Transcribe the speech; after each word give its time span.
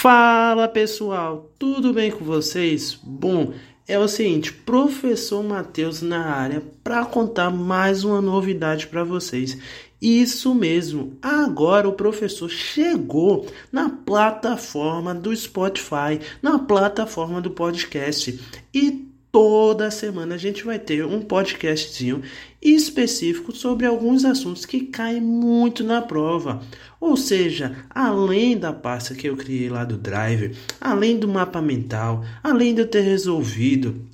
Fala 0.00 0.66
pessoal, 0.66 1.52
tudo 1.58 1.92
bem 1.92 2.10
com 2.10 2.24
vocês? 2.24 2.98
Bom, 3.02 3.52
é 3.86 3.98
o 3.98 4.08
seguinte, 4.08 4.50
professor 4.50 5.44
Matheus 5.44 6.00
na 6.00 6.24
área 6.24 6.62
para 6.82 7.04
contar 7.04 7.50
mais 7.50 8.02
uma 8.02 8.22
novidade 8.22 8.86
para 8.86 9.04
vocês. 9.04 9.58
Isso 10.00 10.54
mesmo, 10.54 11.18
agora 11.20 11.86
o 11.86 11.92
professor 11.92 12.48
chegou 12.48 13.46
na 13.70 13.90
plataforma 13.90 15.14
do 15.14 15.36
Spotify, 15.36 16.18
na 16.40 16.58
plataforma 16.58 17.38
do 17.38 17.50
podcast 17.50 18.40
e 18.72 19.09
toda 19.32 19.90
semana 19.90 20.34
a 20.34 20.38
gente 20.38 20.64
vai 20.64 20.78
ter 20.78 21.04
um 21.04 21.20
podcastzinho 21.20 22.22
específico 22.60 23.54
sobre 23.54 23.86
alguns 23.86 24.24
assuntos 24.24 24.66
que 24.66 24.80
caem 24.82 25.20
muito 25.20 25.84
na 25.84 26.02
prova. 26.02 26.62
Ou 27.00 27.16
seja, 27.16 27.84
além 27.88 28.58
da 28.58 28.72
pasta 28.72 29.14
que 29.14 29.28
eu 29.28 29.36
criei 29.36 29.68
lá 29.68 29.84
do 29.84 29.96
Drive, 29.96 30.56
além 30.80 31.18
do 31.18 31.28
mapa 31.28 31.62
mental, 31.62 32.24
além 32.42 32.74
de 32.74 32.82
eu 32.82 32.88
ter 32.88 33.02
resolvido 33.02 34.08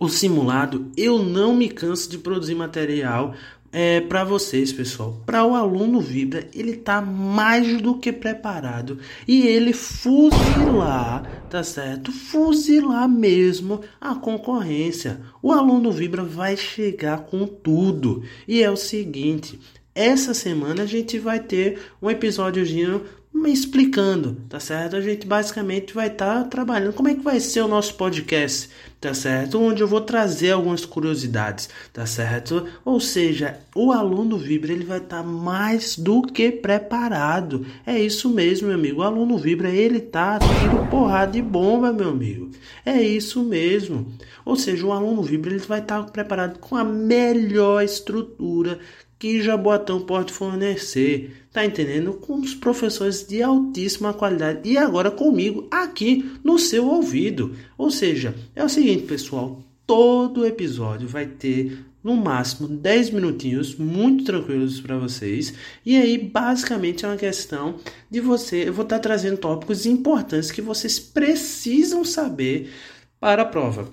o 0.00 0.08
simulado, 0.08 0.90
eu 0.96 1.22
não 1.22 1.54
me 1.54 1.68
canso 1.68 2.08
de 2.08 2.18
produzir 2.18 2.54
material 2.54 3.34
é, 3.72 4.00
para 4.00 4.24
vocês, 4.24 4.72
pessoal. 4.72 5.20
Para 5.26 5.44
o 5.44 5.54
aluno 5.54 6.00
Vibra, 6.00 6.48
ele 6.54 6.76
tá 6.76 7.00
mais 7.00 7.80
do 7.80 7.98
que 7.98 8.12
preparado 8.12 8.98
e 9.26 9.46
ele 9.46 9.72
fuzilar, 9.72 11.44
tá 11.50 11.62
certo? 11.62 12.10
Fuzilar 12.10 13.08
mesmo 13.08 13.80
a 14.00 14.14
concorrência. 14.14 15.20
O 15.42 15.52
aluno 15.52 15.92
Vibra 15.92 16.24
vai 16.24 16.56
chegar 16.56 17.26
com 17.26 17.46
tudo. 17.46 18.22
E 18.46 18.62
é 18.62 18.70
o 18.70 18.76
seguinte, 18.76 19.58
essa 19.94 20.32
semana 20.32 20.84
a 20.84 20.86
gente 20.86 21.18
vai 21.18 21.40
ter 21.40 21.78
um 22.00 22.08
episódiozinho 22.08 23.02
me 23.32 23.52
explicando, 23.52 24.36
tá 24.48 24.58
certo? 24.58 24.96
A 24.96 25.00
gente 25.00 25.26
basicamente 25.26 25.94
vai 25.94 26.08
estar 26.08 26.42
tá 26.42 26.48
trabalhando 26.48 26.92
como 26.92 27.08
é 27.08 27.14
que 27.14 27.22
vai 27.22 27.38
ser 27.38 27.60
o 27.60 27.68
nosso 27.68 27.94
podcast, 27.94 28.68
tá 29.00 29.14
certo? 29.14 29.60
Onde 29.60 29.82
eu 29.82 29.86
vou 29.86 30.00
trazer 30.00 30.50
algumas 30.50 30.84
curiosidades, 30.84 31.68
tá 31.92 32.04
certo? 32.04 32.66
Ou 32.84 32.98
seja, 32.98 33.58
o 33.74 33.92
aluno 33.92 34.36
Vibra 34.36 34.72
ele 34.72 34.84
vai 34.84 34.98
estar 34.98 35.18
tá 35.18 35.22
mais 35.22 35.96
do 35.96 36.22
que 36.22 36.50
preparado. 36.50 37.64
É 37.86 37.98
isso 37.98 38.28
mesmo, 38.28 38.68
meu 38.68 38.76
amigo. 38.76 39.00
O 39.00 39.04
aluno 39.04 39.38
Vibra 39.38 39.70
ele 39.70 40.00
tá 40.00 40.38
tiro 40.38 40.86
porrada 40.86 41.32
de 41.32 41.42
bomba, 41.42 41.92
meu 41.92 42.08
amigo. 42.08 42.50
É 42.84 43.00
isso 43.00 43.44
mesmo. 43.44 44.12
Ou 44.44 44.56
seja, 44.56 44.84
o 44.84 44.92
aluno 44.92 45.22
Vibra 45.22 45.52
ele 45.52 45.60
vai 45.60 45.80
estar 45.80 46.02
tá 46.02 46.10
preparado 46.10 46.58
com 46.58 46.76
a 46.76 46.84
melhor 46.84 47.82
estrutura 47.82 48.78
que 49.18 49.42
Jaboatão 49.42 50.00
pode 50.00 50.32
fornecer, 50.32 51.44
tá 51.52 51.64
entendendo? 51.64 52.12
Com 52.12 52.40
os 52.40 52.54
professores 52.54 53.26
de 53.26 53.42
altíssima 53.42 54.14
qualidade 54.14 54.68
e 54.68 54.78
agora 54.78 55.10
comigo 55.10 55.66
aqui 55.70 56.30
no 56.44 56.58
seu 56.58 56.86
ouvido. 56.86 57.56
Ou 57.76 57.90
seja, 57.90 58.34
é 58.54 58.64
o 58.64 58.68
seguinte, 58.68 59.04
pessoal, 59.04 59.62
todo 59.86 60.46
episódio 60.46 61.08
vai 61.08 61.26
ter 61.26 61.84
no 62.02 62.16
máximo 62.16 62.68
10 62.68 63.10
minutinhos 63.10 63.74
muito 63.74 64.24
tranquilos 64.24 64.80
para 64.80 64.96
vocês. 64.98 65.52
E 65.84 65.96
aí, 65.96 66.16
basicamente, 66.16 67.04
é 67.04 67.08
uma 67.08 67.16
questão 67.16 67.76
de 68.10 68.20
você. 68.20 68.68
Eu 68.68 68.72
vou 68.72 68.84
estar 68.84 69.00
trazendo 69.00 69.38
tópicos 69.38 69.84
importantes 69.84 70.50
que 70.50 70.62
vocês 70.62 70.98
precisam 70.98 72.04
saber 72.04 72.70
para 73.18 73.42
a 73.42 73.46
prova. 73.46 73.92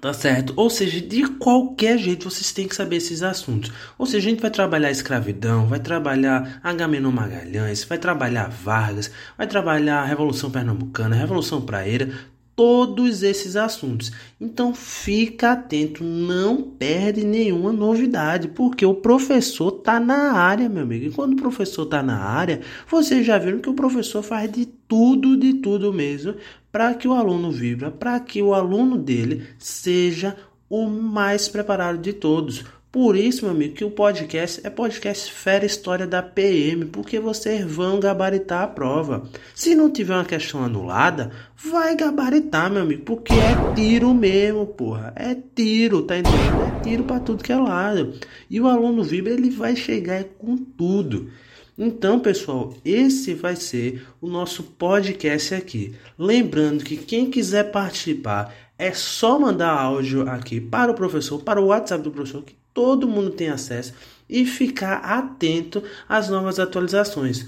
Tá 0.00 0.14
certo? 0.14 0.54
Ou 0.56 0.70
seja, 0.70 0.98
de 0.98 1.26
qualquer 1.34 1.98
jeito 1.98 2.30
vocês 2.30 2.52
têm 2.52 2.66
que 2.66 2.74
saber 2.74 2.96
esses 2.96 3.22
assuntos. 3.22 3.70
Ou 3.98 4.06
seja, 4.06 4.28
a 4.28 4.30
gente 4.30 4.40
vai 4.40 4.50
trabalhar 4.50 4.90
escravidão, 4.90 5.66
vai 5.66 5.78
trabalhar 5.78 6.58
Agamenon 6.62 7.12
Magalhães, 7.12 7.84
vai 7.84 7.98
trabalhar 7.98 8.48
Vargas, 8.48 9.10
vai 9.36 9.46
trabalhar 9.46 10.02
Revolução 10.04 10.50
Pernambucana, 10.50 11.14
Revolução 11.14 11.60
Praeira, 11.60 12.10
todos 12.54 13.22
esses 13.22 13.56
assuntos. 13.56 14.12
Então 14.40 14.74
fica 14.74 15.52
atento, 15.52 16.04
não 16.04 16.62
perde 16.62 17.24
nenhuma 17.24 17.72
novidade, 17.72 18.48
porque 18.48 18.84
o 18.84 18.94
professor 18.94 19.70
tá 19.72 19.98
na 19.98 20.32
área, 20.32 20.68
meu 20.68 20.82
amigo. 20.82 21.06
E 21.06 21.10
quando 21.10 21.32
o 21.34 21.42
professor 21.42 21.86
tá 21.86 22.02
na 22.02 22.18
área, 22.18 22.60
vocês 22.88 23.24
já 23.24 23.38
viram 23.38 23.60
que 23.60 23.70
o 23.70 23.74
professor 23.74 24.22
faz 24.22 24.50
de 24.50 24.66
tudo, 24.66 25.36
de 25.36 25.54
tudo 25.54 25.92
mesmo, 25.92 26.34
para 26.70 26.94
que 26.94 27.08
o 27.08 27.14
aluno 27.14 27.50
vibra, 27.50 27.90
para 27.90 28.20
que 28.20 28.42
o 28.42 28.54
aluno 28.54 28.98
dele 28.98 29.46
seja 29.58 30.36
o 30.68 30.86
mais 30.86 31.48
preparado 31.48 31.98
de 31.98 32.12
todos. 32.12 32.64
Por 32.92 33.14
isso, 33.14 33.44
meu 33.44 33.54
amigo, 33.54 33.74
que 33.74 33.84
o 33.84 33.90
podcast 33.92 34.60
é 34.64 34.68
podcast 34.68 35.32
Fera 35.32 35.64
História 35.64 36.08
da 36.08 36.24
PM, 36.24 36.86
porque 36.86 37.20
vocês 37.20 37.64
vão 37.64 38.00
gabaritar 38.00 38.64
a 38.64 38.66
prova. 38.66 39.30
Se 39.54 39.76
não 39.76 39.88
tiver 39.88 40.14
uma 40.14 40.24
questão 40.24 40.64
anulada, 40.64 41.30
vai 41.54 41.94
gabaritar, 41.94 42.68
meu 42.68 42.82
amigo, 42.82 43.04
porque 43.04 43.32
é 43.32 43.74
tiro 43.76 44.12
mesmo, 44.12 44.66
porra. 44.66 45.12
É 45.14 45.36
tiro, 45.54 46.02
tá 46.02 46.18
entendendo? 46.18 46.62
É 46.62 46.80
tiro 46.80 47.04
para 47.04 47.20
tudo 47.20 47.44
que 47.44 47.52
é 47.52 47.56
lado. 47.56 48.12
E 48.50 48.60
o 48.60 48.66
aluno 48.66 49.04
Vibra, 49.04 49.34
ele 49.34 49.50
vai 49.50 49.76
chegar 49.76 50.24
com 50.24 50.56
tudo. 50.56 51.30
Então, 51.78 52.18
pessoal, 52.18 52.74
esse 52.84 53.34
vai 53.34 53.54
ser 53.54 54.04
o 54.20 54.28
nosso 54.28 54.64
podcast 54.64 55.54
aqui. 55.54 55.94
Lembrando 56.18 56.84
que 56.84 56.96
quem 56.96 57.30
quiser 57.30 57.70
participar 57.70 58.52
é 58.80 58.94
só 58.94 59.38
mandar 59.38 59.68
áudio 59.68 60.26
aqui 60.26 60.58
para 60.58 60.90
o 60.90 60.94
professor, 60.94 61.42
para 61.42 61.60
o 61.60 61.66
WhatsApp 61.66 62.02
do 62.02 62.10
professor, 62.10 62.42
que 62.42 62.56
todo 62.72 63.06
mundo 63.06 63.30
tem 63.30 63.50
acesso 63.50 63.92
e 64.26 64.46
ficar 64.46 64.94
atento 65.04 65.82
às 66.08 66.30
novas 66.30 66.58
atualizações. 66.58 67.46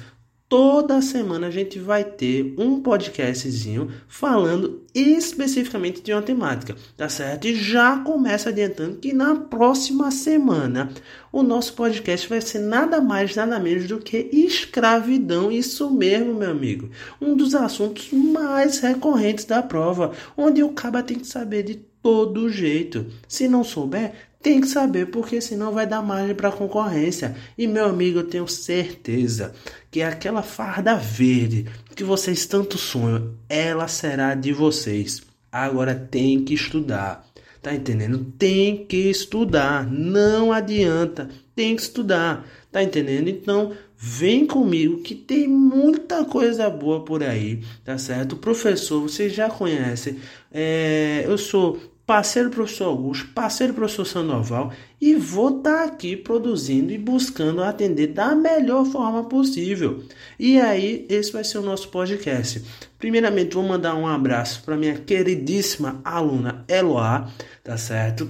Toda 0.52 1.00
semana 1.00 1.46
a 1.46 1.50
gente 1.50 1.78
vai 1.78 2.04
ter 2.04 2.54
um 2.58 2.82
podcastzinho 2.82 3.90
falando 4.06 4.82
especificamente 4.94 6.02
de 6.02 6.12
uma 6.12 6.20
temática, 6.20 6.76
tá 6.94 7.08
certo? 7.08 7.46
E 7.46 7.54
já 7.54 7.96
começa 8.00 8.50
adiantando 8.50 8.98
que 8.98 9.14
na 9.14 9.34
próxima 9.34 10.10
semana 10.10 10.92
o 11.32 11.42
nosso 11.42 11.72
podcast 11.72 12.28
vai 12.28 12.42
ser 12.42 12.58
nada 12.58 13.00
mais, 13.00 13.34
nada 13.34 13.58
menos 13.58 13.88
do 13.88 13.98
que 13.98 14.28
escravidão. 14.30 15.50
Isso 15.50 15.90
mesmo, 15.90 16.34
meu 16.34 16.50
amigo. 16.50 16.90
Um 17.18 17.34
dos 17.34 17.54
assuntos 17.54 18.12
mais 18.12 18.78
recorrentes 18.78 19.46
da 19.46 19.62
prova, 19.62 20.12
onde 20.36 20.62
o 20.62 20.68
caba 20.68 21.02
tem 21.02 21.18
que 21.18 21.26
saber 21.26 21.62
de 21.62 21.76
todo 22.02 22.50
jeito. 22.50 23.06
Se 23.26 23.48
não 23.48 23.64
souber, 23.64 24.12
tem 24.42 24.60
que 24.60 24.66
saber, 24.66 25.06
porque 25.06 25.40
senão 25.40 25.72
vai 25.72 25.86
dar 25.86 26.02
margem 26.02 26.34
para 26.34 26.50
concorrência. 26.50 27.36
E 27.56 27.66
meu 27.66 27.86
amigo, 27.86 28.18
eu 28.18 28.26
tenho 28.26 28.48
certeza 28.48 29.54
que 29.90 30.02
aquela 30.02 30.42
farda 30.42 30.96
verde 30.96 31.66
que 31.94 32.02
vocês 32.02 32.44
tanto 32.46 32.76
sonham, 32.76 33.34
ela 33.48 33.86
será 33.86 34.34
de 34.34 34.52
vocês. 34.52 35.22
Agora 35.50 35.94
tem 35.94 36.44
que 36.44 36.54
estudar. 36.54 37.24
Tá 37.62 37.72
entendendo? 37.72 38.26
Tem 38.36 38.84
que 38.84 39.08
estudar. 39.08 39.86
Não 39.88 40.50
adianta. 40.50 41.30
Tem 41.54 41.76
que 41.76 41.82
estudar. 41.82 42.44
Tá 42.72 42.82
entendendo? 42.82 43.28
Então, 43.28 43.72
vem 43.96 44.44
comigo 44.44 45.02
que 45.02 45.14
tem 45.14 45.46
muita 45.46 46.24
coisa 46.24 46.68
boa 46.68 47.04
por 47.04 47.22
aí, 47.22 47.62
tá 47.84 47.96
certo? 47.98 48.34
Professor, 48.34 49.00
vocês 49.00 49.32
já 49.32 49.48
conhecem. 49.48 50.16
É, 50.50 51.22
eu 51.24 51.38
sou 51.38 51.78
parceiro 52.12 52.50
professor 52.50 52.88
Augusto, 52.88 53.28
parceiro 53.28 53.72
professor 53.72 54.04
Sandoval 54.04 54.70
e 55.00 55.14
vou 55.14 55.56
estar 55.56 55.78
tá 55.78 55.84
aqui 55.84 56.14
produzindo 56.14 56.92
e 56.92 56.98
buscando 56.98 57.62
atender 57.62 58.08
da 58.08 58.34
melhor 58.34 58.84
forma 58.84 59.24
possível. 59.24 60.04
E 60.38 60.60
aí, 60.60 61.06
esse 61.08 61.32
vai 61.32 61.42
ser 61.42 61.56
o 61.56 61.62
nosso 61.62 61.88
podcast. 61.88 62.62
Primeiramente, 62.98 63.54
vou 63.54 63.64
mandar 63.64 63.94
um 63.94 64.06
abraço 64.06 64.62
para 64.62 64.76
minha 64.76 64.98
queridíssima 64.98 66.02
aluna 66.04 66.66
Eloá, 66.68 67.30
tá 67.64 67.78
certo? 67.78 68.28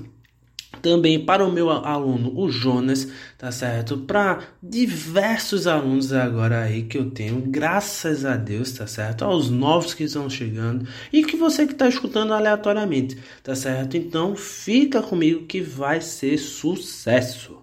Também 0.81 1.25
para 1.25 1.45
o 1.45 1.53
meu 1.53 1.71
aluno, 1.71 2.33
o 2.37 2.51
Jonas, 2.51 3.09
tá 3.37 3.53
certo? 3.53 3.99
Para 3.99 4.41
diversos 4.63 5.67
alunos 5.67 6.13
agora 6.13 6.63
aí 6.63 6.83
que 6.85 6.99
eu 6.99 7.11
tenho, 7.11 7.41
graças 7.41 8.25
a 8.25 8.37
Deus, 8.37 8.73
tá 8.73 8.87
certo? 8.87 9.25
Aos 9.25 9.51
novos 9.51 9.95
que 9.95 10.05
estão 10.05 10.29
chegando 10.31 10.87
e 11.13 11.25
que 11.25 11.37
você 11.37 11.67
que 11.67 11.73
está 11.73 11.89
escutando 11.89 12.33
aleatoriamente, 12.33 13.19
tá 13.43 13.55
certo? 13.55 13.97
Então 13.97 14.35
fica 14.35 15.03
comigo 15.03 15.47
que 15.47 15.61
vai 15.61 16.01
ser 16.01 16.39
sucesso. 16.39 17.57